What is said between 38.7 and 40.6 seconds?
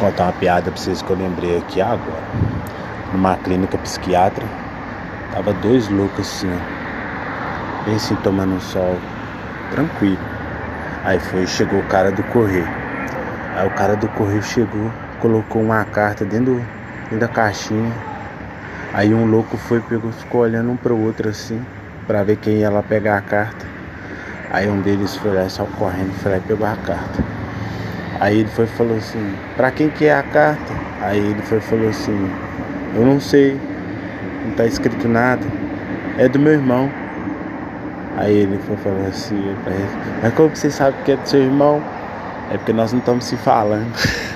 falando assim mas como que